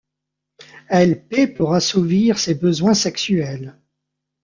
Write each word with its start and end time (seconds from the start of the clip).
Elle 0.89 1.27
paie 1.27 1.45
pour 1.45 1.75
assouvir 1.75 2.39
ses 2.39 2.55
besoins 2.55 2.95
sexuels. 2.95 3.79